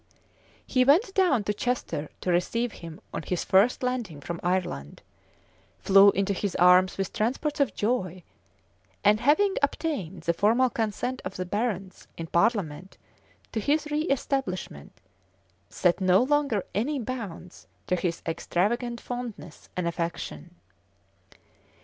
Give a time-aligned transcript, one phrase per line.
[0.39, 5.03] [*] He went down to Chester to receive him on his first landing from Ireland;
[5.77, 8.23] flew into his arms with transports of joy;
[9.03, 12.97] and having obtained the formal consent of the barons in parliament
[13.51, 14.89] to his reëstablishment,
[15.69, 20.55] set no longer any bounds to his extravagant fondness and affection.